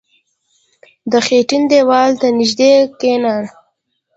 •د 1.11 1.13
خټین 1.25 1.63
دیوال 1.71 2.11
ته 2.21 2.27
نژدې 2.39 2.71
کښېنه. 2.99 3.35